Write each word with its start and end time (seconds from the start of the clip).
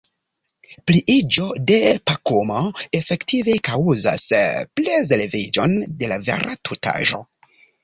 Pliiĝo 0.91 1.49
de 1.71 1.77
pakumo 2.11 2.63
efektive 3.01 3.59
kaŭzas 3.69 4.25
prezleviĝon 4.81 5.79
de 6.03 6.13
la 6.15 6.21
vara 6.31 6.59
tutaĵo. 6.71 7.25